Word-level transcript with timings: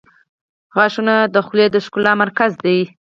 •غاښونه 0.75 1.15
د 1.33 1.35
خولې 1.45 1.65
د 1.71 1.75
ښکلا 1.85 2.11
مرکز 2.23 2.51
دي. 2.65 2.79